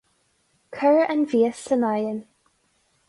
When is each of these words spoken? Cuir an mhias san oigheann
Cuir 0.77 1.05
an 1.13 1.21
mhias 1.27 1.61
san 1.67 1.87
oigheann 1.91 2.21